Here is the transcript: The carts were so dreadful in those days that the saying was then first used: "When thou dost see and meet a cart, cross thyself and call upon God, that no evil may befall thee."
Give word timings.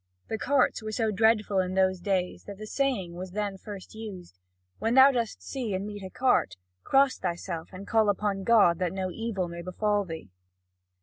The 0.29 0.39
carts 0.39 0.81
were 0.81 0.91
so 0.91 1.11
dreadful 1.11 1.59
in 1.59 1.75
those 1.75 1.99
days 1.99 2.45
that 2.45 2.57
the 2.57 2.65
saying 2.65 3.13
was 3.13 3.33
then 3.33 3.59
first 3.59 3.93
used: 3.93 4.39
"When 4.79 4.95
thou 4.95 5.11
dost 5.11 5.43
see 5.43 5.75
and 5.75 5.85
meet 5.85 6.01
a 6.01 6.09
cart, 6.09 6.55
cross 6.83 7.19
thyself 7.19 7.69
and 7.71 7.85
call 7.85 8.09
upon 8.09 8.43
God, 8.43 8.79
that 8.79 8.93
no 8.93 9.11
evil 9.11 9.47
may 9.47 9.61
befall 9.61 10.03
thee." 10.03 10.31